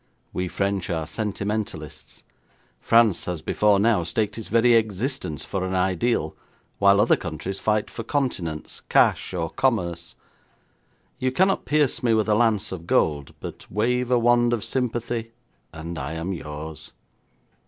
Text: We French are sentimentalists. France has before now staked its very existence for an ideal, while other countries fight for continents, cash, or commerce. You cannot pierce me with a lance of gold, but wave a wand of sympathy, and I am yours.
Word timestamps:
We 0.33 0.47
French 0.47 0.89
are 0.89 1.05
sentimentalists. 1.05 2.23
France 2.79 3.25
has 3.25 3.43
before 3.43 3.77
now 3.79 4.01
staked 4.01 4.35
its 4.39 4.47
very 4.47 4.73
existence 4.73 5.43
for 5.45 5.63
an 5.63 5.75
ideal, 5.75 6.35
while 6.79 6.99
other 6.99 7.15
countries 7.15 7.59
fight 7.59 7.87
for 7.87 8.01
continents, 8.01 8.81
cash, 8.89 9.31
or 9.31 9.51
commerce. 9.51 10.15
You 11.19 11.31
cannot 11.31 11.65
pierce 11.65 12.01
me 12.01 12.15
with 12.15 12.27
a 12.27 12.33
lance 12.33 12.71
of 12.71 12.87
gold, 12.87 13.35
but 13.39 13.69
wave 13.71 14.09
a 14.09 14.17
wand 14.17 14.53
of 14.53 14.63
sympathy, 14.63 15.33
and 15.71 15.99
I 15.99 16.13
am 16.13 16.33
yours. 16.33 16.93